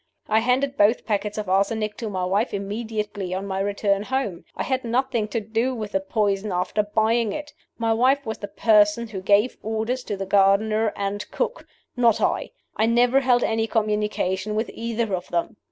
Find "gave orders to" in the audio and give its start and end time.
9.21-10.17